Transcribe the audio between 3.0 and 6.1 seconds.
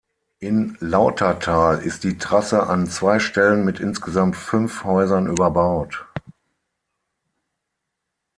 Stellen mit insgesamt fünf Häusern überbaut.